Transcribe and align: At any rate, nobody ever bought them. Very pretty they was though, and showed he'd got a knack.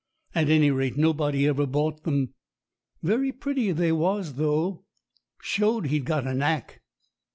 At 0.33 0.49
any 0.49 0.71
rate, 0.71 0.97
nobody 0.97 1.45
ever 1.45 1.67
bought 1.67 2.05
them. 2.05 2.33
Very 3.03 3.31
pretty 3.31 3.71
they 3.71 3.91
was 3.91 4.33
though, 4.33 4.69
and 4.77 4.77
showed 5.43 5.85
he'd 5.85 6.05
got 6.05 6.25
a 6.25 6.33
knack. 6.33 6.81